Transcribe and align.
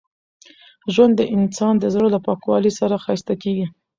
ژوند 0.93 1.13
د 1.17 1.21
انسان 1.35 1.73
د 1.79 1.85
زړه 1.93 2.07
له 2.15 2.19
پاکوالي 2.27 2.71
سره 2.79 3.01
ښایسته 3.03 3.33
کېږي. 3.43 3.67